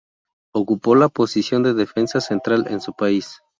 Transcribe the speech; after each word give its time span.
Ocupó 0.51 0.95
la 0.95 1.09
posición 1.09 1.61
de 1.61 1.75
defensa 1.75 2.21
central 2.21 2.65
en 2.69 2.81
su 2.81 2.91
país. 2.93 3.37